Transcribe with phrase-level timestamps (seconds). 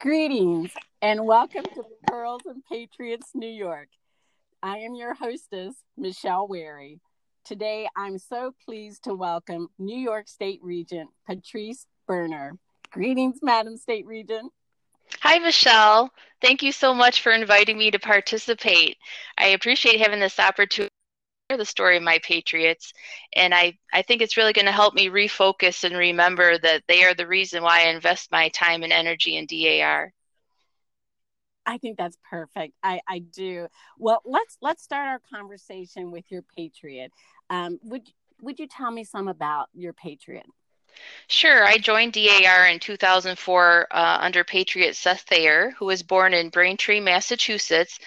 [0.00, 3.88] Greetings and welcome to Pearls and Patriots New York.
[4.62, 7.00] I am your hostess, Michelle Wary.
[7.44, 12.56] Today, I'm so pleased to welcome New York State Regent Patrice Berner.
[12.90, 14.50] Greetings, Madam State Regent.
[15.20, 16.08] Hi, Michelle.
[16.40, 18.96] Thank you so much for inviting me to participate.
[19.36, 20.94] I appreciate having this opportunity
[21.56, 22.92] the story of my Patriots,
[23.34, 27.04] and I, I think it's really going to help me refocus and remember that they
[27.04, 30.12] are the reason why I invest my time and energy in DAR.
[31.66, 32.74] I think that's perfect.
[32.82, 33.68] I, I do.
[33.98, 37.12] Well, let's let's start our conversation with your patriot.
[37.48, 38.08] Um, would
[38.42, 40.46] would you tell me some about your patriot?
[41.28, 41.64] Sure.
[41.64, 47.00] I joined DAR in 2004 uh, under Patriot Seth Thayer, who was born in Braintree,
[47.00, 47.98] Massachusetts,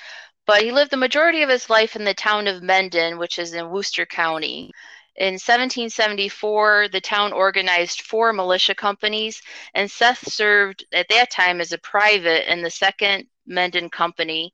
[0.46, 3.54] but he lived the majority of his life in the town of Mendon, which is
[3.54, 4.72] in Worcester County.
[5.16, 9.42] In 1774, the town organized four militia companies,
[9.76, 14.54] and Seth served at that time as a private in the Second Mendon Company.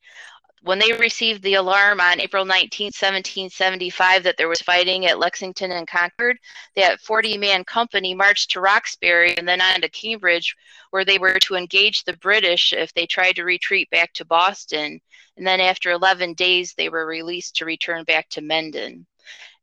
[0.62, 5.72] When they received the alarm on April 19, 1775, that there was fighting at Lexington
[5.72, 6.38] and Concord,
[6.76, 10.56] that 40 man company marched to Roxbury and then on to Cambridge,
[10.90, 15.00] where they were to engage the British if they tried to retreat back to Boston.
[15.38, 19.06] And then after 11 days, they were released to return back to Mendon.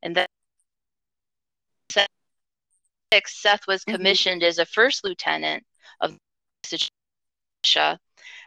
[0.02, 0.26] And then
[3.26, 3.96] Seth was mm-hmm.
[3.96, 4.48] commissioned mm-hmm.
[4.48, 5.64] as a first lieutenant
[6.00, 6.16] of
[6.70, 6.90] the
[7.62, 7.98] militia,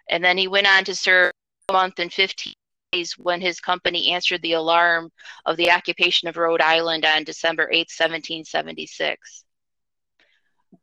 [0.09, 1.31] and then he went on to serve
[1.71, 2.53] month and 15
[2.91, 5.11] days when his company answered the alarm
[5.45, 9.45] of the occupation of Rhode Island on December 8, 1776.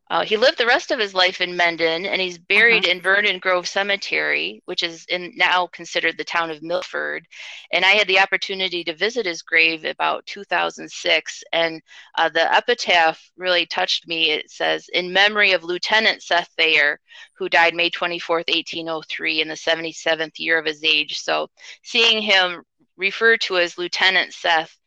[0.08, 2.92] Uh, he lived the rest of his life in Mendon, and he's buried uh-huh.
[2.92, 7.26] in Vernon Grove Cemetery, which is in, now considered the town of Milford.
[7.72, 11.82] And I had the opportunity to visit his grave about 2006, and
[12.16, 14.30] uh, the epitaph really touched me.
[14.30, 17.00] It says, "In memory of Lieutenant Seth Thayer,
[17.34, 21.50] who died May 24th, 1803, in the 77th year of his age." So,
[21.82, 22.62] seeing him
[22.96, 24.78] referred to as Lieutenant Seth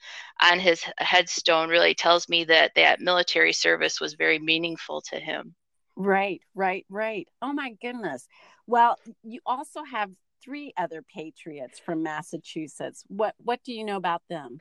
[0.41, 5.55] on his headstone really tells me that that military service was very meaningful to him.
[5.95, 7.27] Right, right, right.
[7.41, 8.27] Oh my goodness.
[8.67, 10.11] Well, you also have
[10.41, 13.03] three other patriots from Massachusetts.
[13.07, 14.59] What what do you know about them?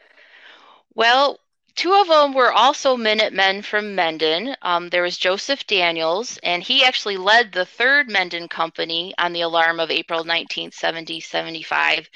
[0.95, 1.39] Well,
[1.77, 4.57] two of them were also Minutemen from Mendon.
[4.63, 9.43] Um, there was Joseph Daniels, and he actually led the third Mendon Company on the
[9.43, 12.11] alarm of April 1970 75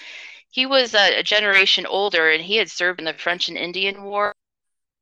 [0.52, 4.04] he was a, a, generation older and he had served in the French and Indian
[4.04, 4.34] War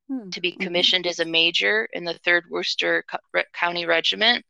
[0.09, 0.31] hmm.
[0.31, 0.62] to be mm-hmm.
[0.62, 4.44] commissioned as a major in the 3rd Worcester Co- County Regiment.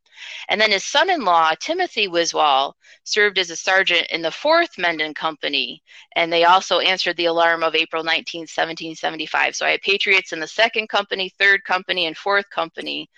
[0.50, 2.74] And then his son in law, Timothy Wiswall,
[3.04, 5.82] served as a sergeant in the 4th Mendon Company.
[6.16, 9.56] And they also answered the alarm of April 19, 1775.
[9.56, 13.08] So I had Patriots in the 2nd Company, 3rd Company, and 4th Company.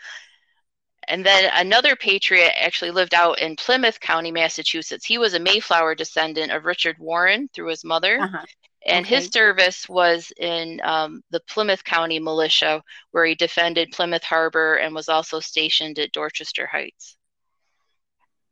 [1.08, 5.04] And then another patriot actually lived out in Plymouth County, Massachusetts.
[5.04, 8.20] He was a Mayflower descendant of Richard Warren through his mother.
[8.20, 8.44] Uh-huh.
[8.84, 9.16] And okay.
[9.16, 12.82] his service was in um, the Plymouth County militia,
[13.12, 17.16] where he defended Plymouth Harbor and was also stationed at Dorchester Heights.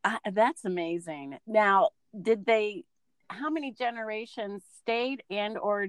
[0.04, 1.38] Uh, that's amazing.
[1.46, 1.90] Now,
[2.20, 2.84] did they?
[3.28, 5.86] How many generations stayed and or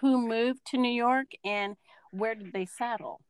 [0.00, 1.76] who moved to New York, and
[2.10, 3.20] where did they settle?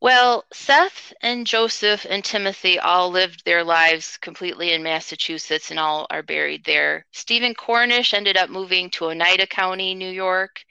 [0.00, 6.06] Well, Seth and Joseph and Timothy all lived their lives completely in Massachusetts and all
[6.10, 7.04] are buried there.
[7.12, 10.62] Stephen Cornish ended up moving to Oneida County, New York,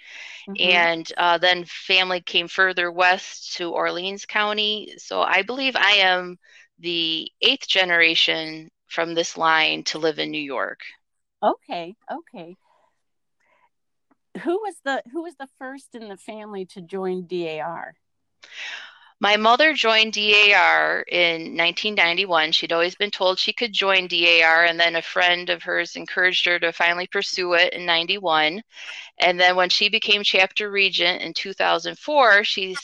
[0.48, 0.72] mm-hmm.
[0.72, 4.94] and uh, then family came further west to Orleans County.
[4.98, 6.38] So I believe I am
[6.80, 10.80] the eighth generation from this line to live in New York.
[11.44, 12.56] Okay, okay.
[14.44, 17.96] Who was the who was the first in the family to join DAR?
[19.20, 22.52] My mother joined DAR in 1991.
[22.52, 26.46] She'd always been told she could join DAR, and then a friend of hers encouraged
[26.46, 28.62] her to finally pursue it in 91.
[29.18, 32.76] And then when she became chapter regent in 2004, she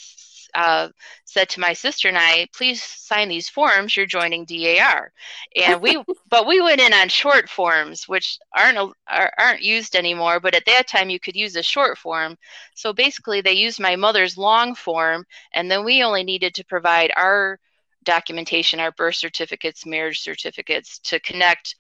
[0.56, 0.90] uh,
[1.26, 3.96] said to my sister and I, please sign these forms.
[3.96, 5.12] You're joining DAR.
[5.56, 10.40] And we, but we went in on short forms, which aren't, aren't used anymore.
[10.40, 12.38] But at that time, you could use a short form.
[12.76, 15.26] So basically, they used my mother's long form.
[15.54, 17.60] And then we only needed to provide our
[18.04, 21.76] documentation, our birth certificates, marriage certificates to connect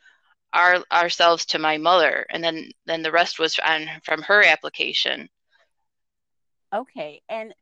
[0.53, 2.25] our ourselves to my mother.
[2.29, 5.29] And then, then the rest was on from her application.
[6.73, 7.21] Okay.
[7.29, 7.53] And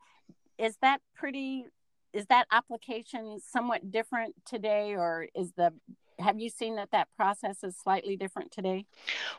[0.62, 1.66] is that pretty
[2.14, 5.74] is that application somewhat different today or is the
[6.20, 8.86] have you seen that that process is slightly different today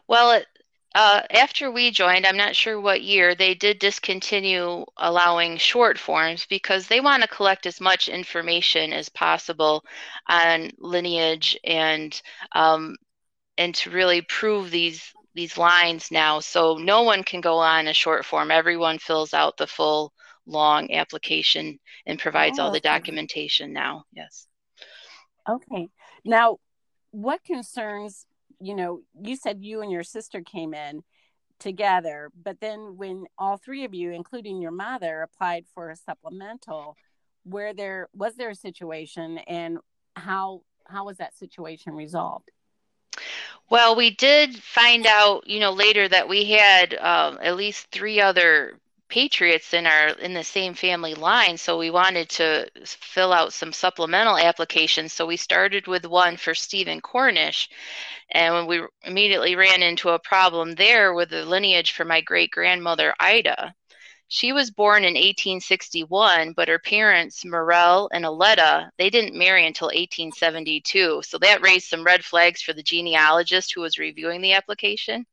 [0.08, 0.46] well it,
[0.94, 6.44] uh, after we joined, I'm not sure what year, they did discontinue allowing short forms
[6.44, 9.84] because they want to collect as much information as possible
[10.28, 12.20] on lineage and
[12.54, 12.96] um,
[13.56, 16.40] and to really prove these these lines now.
[16.40, 18.50] So no one can go on a short form.
[18.50, 20.12] Everyone fills out the full
[20.46, 22.88] long application and provides oh, all the okay.
[22.88, 24.04] documentation now.
[24.12, 24.46] Yes.
[25.48, 25.88] Okay.
[26.24, 26.58] Now,
[27.10, 28.26] what concerns,
[28.60, 31.02] you know, you said you and your sister came in
[31.58, 36.96] together, but then when all three of you, including your mother, applied for a supplemental,
[37.44, 39.78] where there was there a situation and
[40.14, 42.50] how how was that situation resolved?
[43.70, 48.20] Well, we did find out, you know, later that we had um, at least three
[48.20, 48.78] other
[49.12, 53.70] patriots in our in the same family line so we wanted to fill out some
[53.70, 57.68] supplemental applications so we started with one for stephen cornish.
[58.30, 62.52] And when we immediately ran into a problem there with the lineage for my great
[62.52, 63.74] grandmother ida.
[64.28, 69.88] She was born in 1861 but her parents morel and aletta they didn't marry until
[69.88, 75.26] 1872 so that raised some red flags for the genealogist who was reviewing the application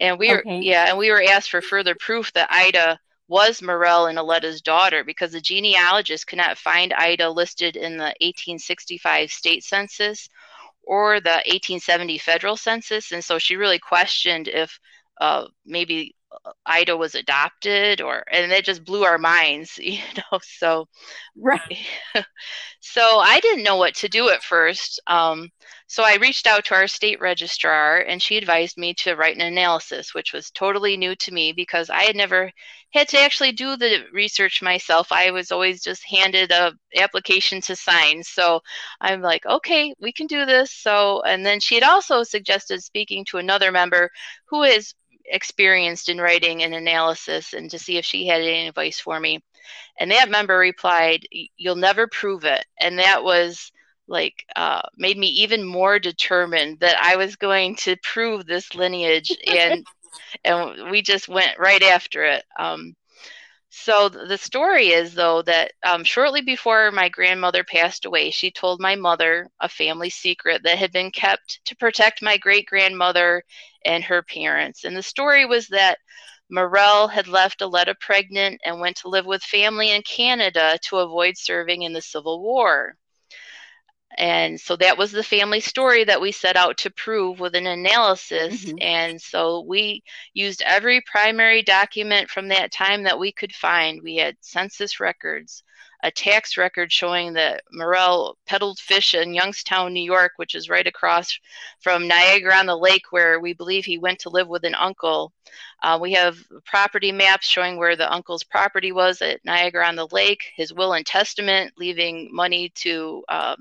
[0.00, 2.98] and we were yeah, and we were asked for further proof that Ida
[3.28, 8.14] was Morel and Aletta's daughter because the genealogist could not find Ida listed in the
[8.20, 10.28] 1865 state census
[10.82, 14.78] or the 1870 federal census, and so she really questioned if
[15.20, 16.14] uh, maybe
[16.66, 20.38] Ida was adopted or and it just blew our minds, you know.
[20.42, 20.86] So
[21.36, 21.78] right.
[22.80, 25.00] so I didn't know what to do at first.
[25.06, 25.50] Um,
[25.86, 29.42] so I reached out to our state registrar and she advised me to write an
[29.42, 32.50] analysis, which was totally new to me because I had never
[32.92, 35.12] had to actually do the research myself.
[35.12, 38.22] I was always just handed a application to sign.
[38.22, 38.60] So
[39.00, 40.72] I'm like, okay, we can do this.
[40.72, 44.10] So and then she had also suggested speaking to another member
[44.46, 44.94] who is
[45.30, 49.42] experienced in writing an analysis and to see if she had any advice for me.
[49.98, 51.26] And that member replied,
[51.56, 52.64] You'll never prove it.
[52.80, 53.72] And that was
[54.08, 59.36] like uh, made me even more determined that I was going to prove this lineage
[59.46, 59.86] and
[60.44, 62.44] and we just went right after it.
[62.58, 62.94] Um,
[63.70, 68.80] so the story is, though, that um, shortly before my grandmother passed away, she told
[68.80, 73.44] my mother a family secret that had been kept to protect my great grandmother
[73.84, 74.84] and her parents.
[74.84, 75.98] And the story was that
[76.50, 81.36] Morel had left Aletta pregnant and went to live with family in Canada to avoid
[81.36, 82.96] serving in the Civil War.
[84.16, 87.66] And so that was the family story that we set out to prove with an
[87.66, 88.64] analysis.
[88.64, 88.78] Mm-hmm.
[88.80, 90.02] And so we
[90.32, 94.02] used every primary document from that time that we could find.
[94.02, 95.62] We had census records,
[96.02, 100.86] a tax record showing that Morel peddled fish in Youngstown, New York, which is right
[100.86, 101.38] across
[101.80, 105.32] from Niagara on the Lake, where we believe he went to live with an uncle.
[105.82, 110.08] Uh, we have property maps showing where the uncle's property was at Niagara on the
[110.12, 113.56] Lake, his will and testament leaving money to uh.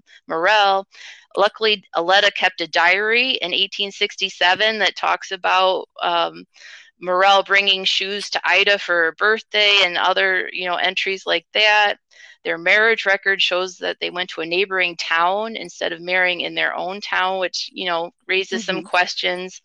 [1.36, 5.88] Luckily, Aletta kept a diary in 1867 that talks about.
[6.02, 6.46] Um,
[7.00, 11.96] Morel bringing shoes to Ida for her birthday and other, you know, entries like that.
[12.44, 16.56] Their marriage record shows that they went to a neighboring town instead of marrying in
[16.56, 18.78] their own town, which, you know, raises mm-hmm.
[18.78, 19.62] some questions.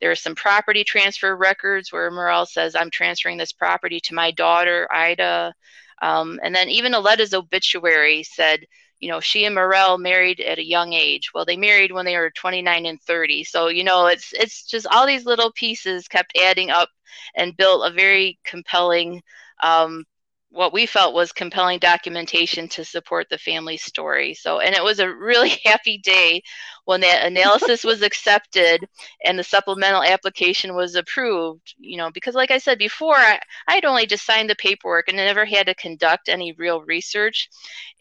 [0.00, 4.30] There are some property transfer records where Morel says, I'm transferring this property to my
[4.30, 5.54] daughter, Ida.
[6.00, 8.66] Um, and then even Aletta's obituary said,
[9.00, 11.30] you know, she and Morel married at a young age.
[11.32, 13.44] Well, they married when they were 29 and 30.
[13.44, 16.90] So, you know, it's it's just all these little pieces kept adding up
[17.36, 19.22] and built a very compelling
[19.62, 20.04] um,
[20.50, 24.32] what we felt was compelling documentation to support the family story.
[24.32, 26.42] So, and it was a really happy day
[26.86, 28.88] when that analysis was accepted
[29.24, 31.74] and the supplemental application was approved.
[31.78, 35.18] You know, because like I said before, I, I'd only just signed the paperwork and
[35.18, 37.50] never had to conduct any real research.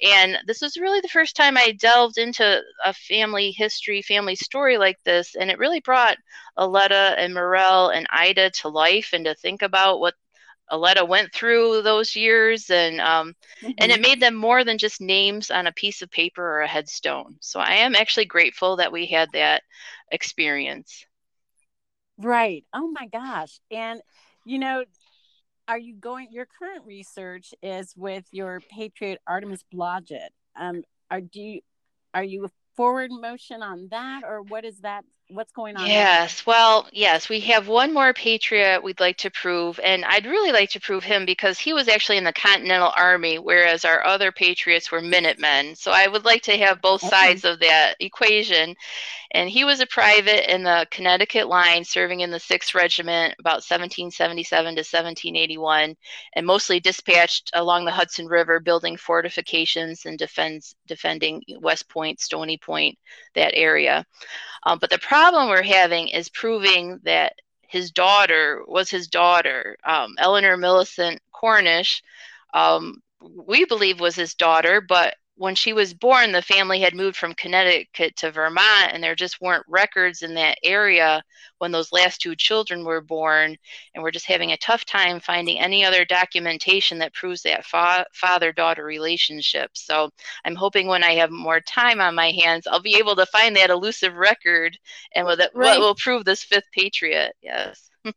[0.01, 4.77] And this was really the first time I delved into a family history, family story
[4.77, 5.35] like this.
[5.35, 6.17] And it really brought
[6.55, 10.13] Aletta and Morel and Ida to life and to think about what
[10.69, 13.71] Aletta went through those years, and um, mm-hmm.
[13.77, 14.01] and it mm-hmm.
[14.01, 17.37] made them more than just names on a piece of paper or a headstone.
[17.39, 19.63] So I am actually grateful that we had that
[20.11, 21.05] experience.
[22.17, 22.65] Right.
[22.73, 23.59] Oh my gosh.
[23.71, 24.01] And
[24.45, 24.83] you know,
[25.67, 26.29] are you going?
[26.31, 30.29] Your current research is with your Patriot Artemis Blodgett.
[30.55, 31.61] Um, are do you,
[32.13, 35.87] are you forward motion on that, or what is that what's going on?
[35.87, 40.51] Yes, well, yes, we have one more patriot we'd like to prove, and I'd really
[40.51, 44.31] like to prove him because he was actually in the Continental Army, whereas our other
[44.31, 45.75] patriots were Minutemen.
[45.75, 47.09] So I would like to have both oh.
[47.09, 48.75] sides of that equation.
[49.31, 53.55] And he was a private in the Connecticut line, serving in the 6th Regiment about
[53.55, 55.95] 1777 to 1781,
[56.33, 62.57] and mostly dispatched along the Hudson River, building fortifications and defends, defending West Point, Stony
[62.57, 62.97] Point,
[63.35, 64.05] that area.
[64.67, 70.15] Um, but the problem we're having is proving that his daughter was his daughter, um,
[70.17, 72.03] Eleanor Millicent Cornish.
[72.53, 77.15] Um, we believe was his daughter, but when she was born, the family had moved
[77.15, 81.23] from Connecticut to Vermont, and there just weren't records in that area
[81.59, 83.55] when those last two children were born.
[83.93, 88.07] And we're just having a tough time finding any other documentation that proves that fa-
[88.13, 89.69] father daughter relationship.
[89.73, 90.09] So
[90.43, 93.55] I'm hoping when I have more time on my hands, I'll be able to find
[93.57, 94.77] that elusive record
[95.13, 95.77] and with it, right.
[95.77, 97.35] what will prove this fifth patriot.
[97.43, 97.91] Yes.
[98.03, 98.13] well,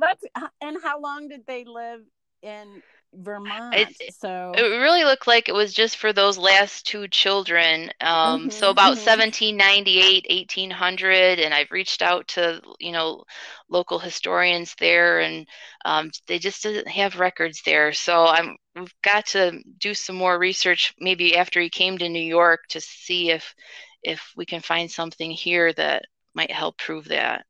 [0.00, 0.24] that's
[0.60, 2.00] and how long did they live
[2.42, 2.82] in
[3.14, 3.74] Vermont.
[3.74, 7.90] It, so it really looked like it was just for those last two children.
[8.00, 9.20] Um, mm-hmm, so about mm-hmm.
[9.20, 13.24] 1798, 1800, and I've reached out to you know
[13.68, 15.46] local historians there, and
[15.84, 17.92] um, they just didn't have records there.
[17.92, 22.22] So I'm we've got to do some more research, maybe after he came to New
[22.22, 23.54] York, to see if
[24.02, 26.04] if we can find something here that
[26.34, 27.44] might help prove that.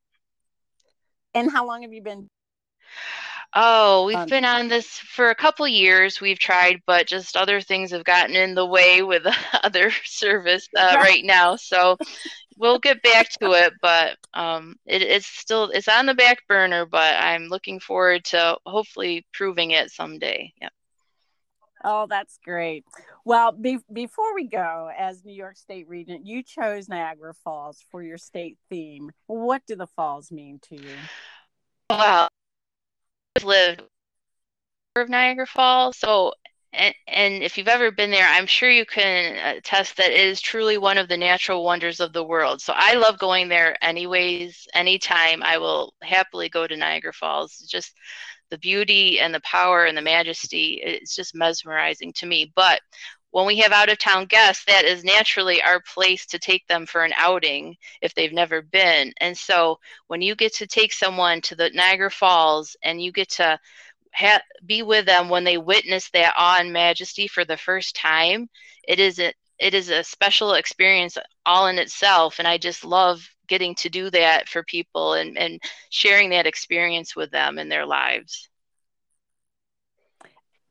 [1.34, 2.28] And how long have you been
[3.54, 6.20] Oh, we've um, been on this for a couple years.
[6.20, 9.26] We've tried, but just other things have gotten in the way with
[9.62, 11.56] other service uh, right now.
[11.56, 11.98] So
[12.56, 16.86] we'll get back to it, but um, it, it's still it's on the back burner.
[16.86, 20.54] But I'm looking forward to hopefully proving it someday.
[20.60, 20.70] Yeah.
[21.84, 22.84] Oh, that's great.
[23.24, 28.02] Well, be- before we go, as New York State Regent, you chose Niagara Falls for
[28.02, 29.10] your state theme.
[29.26, 30.94] What do the falls mean to you?
[31.90, 32.28] Well,
[33.42, 33.82] lived
[34.96, 36.34] of Niagara Falls, so
[36.74, 40.40] and, and, if you've ever been there, I'm sure you can attest that it is
[40.40, 42.62] truly one of the natural wonders of the world.
[42.62, 44.66] So I love going there anyways.
[44.72, 47.58] Anytime I will happily go to Niagara Falls.
[47.70, 47.92] Just
[48.48, 52.50] the beauty and the power and the majesty, it's just mesmerizing to me.
[52.56, 52.80] But
[53.32, 56.84] when we have out of town guests, that is naturally our place to take them
[56.84, 59.12] for an outing if they've never been.
[59.20, 63.30] And so when you get to take someone to the Niagara Falls and you get
[63.30, 63.58] to
[64.14, 68.50] ha- be with them when they witness that awe and majesty for the first time,
[68.86, 72.38] it is a, it is a special experience all in itself.
[72.38, 75.58] And I just love getting to do that for people and, and
[75.88, 78.50] sharing that experience with them in their lives.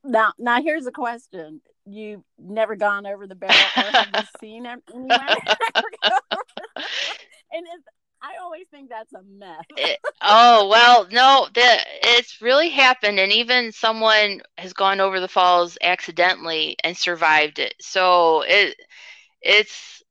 [0.04, 4.66] Now, now here's a question you've never gone over the barrel or have you seen
[4.66, 5.38] it anywhere?
[7.52, 7.86] and it's,
[8.22, 9.66] I always think that's a myth.
[9.78, 15.28] it, oh well, no, the, it's really happened, and even someone has gone over the
[15.28, 17.74] falls accidentally and survived it.
[17.80, 18.76] So it
[19.42, 20.04] it's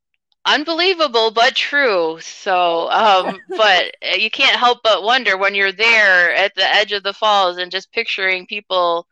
[0.44, 2.18] unbelievable but true.
[2.20, 7.02] So, um, but you can't help but wonder when you're there at the edge of
[7.02, 9.06] the falls and just picturing people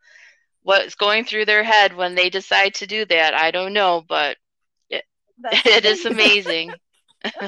[0.63, 3.33] what's going through their head when they decide to do that.
[3.33, 4.37] I don't know, but
[4.89, 5.05] it,
[5.43, 6.73] it is amazing.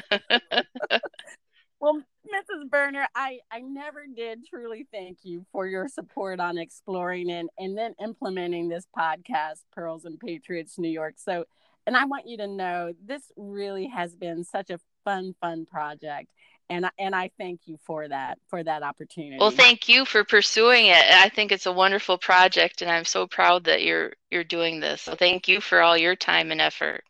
[1.80, 2.70] well, Mrs.
[2.70, 7.78] Berner, I, I never did truly thank you for your support on exploring and, and
[7.78, 11.16] then implementing this podcast, Pearls and Patriots New York.
[11.18, 11.46] So,
[11.86, 16.30] and I want you to know this really has been such a fun, fun project
[16.72, 19.38] and and I thank you for that for that opportunity.
[19.38, 20.96] Well, thank you for pursuing it.
[20.96, 25.02] I think it's a wonderful project, and I'm so proud that you're you're doing this.
[25.04, 27.04] So thank you for all your time and effort.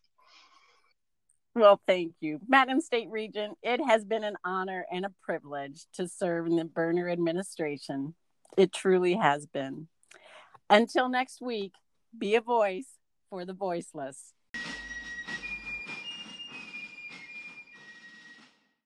[1.54, 3.56] Well, thank you, Madam State Regent.
[3.62, 8.14] It has been an honor and a privilege to serve in the Berner administration.
[8.56, 9.86] It truly has been.
[10.68, 11.74] Until next week,
[12.18, 12.88] be a voice
[13.30, 14.32] for the voiceless.